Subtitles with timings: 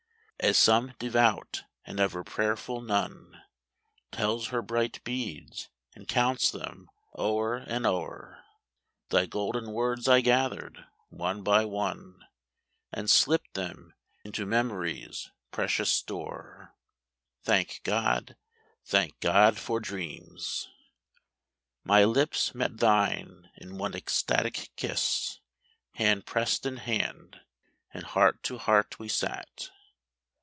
[0.43, 3.43] As some devout and ever prayerful nun
[4.11, 8.43] Tells her bright beads, and counts them o'er and o'er,
[9.09, 12.25] Thy golden words I gathered, one by one,
[12.91, 13.93] And slipped them
[14.23, 16.73] into memory's precious store.
[17.43, 18.35] Thank God,
[18.83, 20.71] thank God for dreams!
[21.83, 25.39] My lips met thine in one ecstatic kiss.
[25.93, 27.41] Hand pressed in hand,
[27.93, 29.69] and heart to heart we sat.